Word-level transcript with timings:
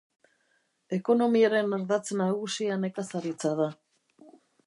Ekonomiaren 0.97 1.75
ardatz 1.77 2.17
nagusia 2.23 2.79
nekazaritza 2.87 3.55
da. 3.63 3.71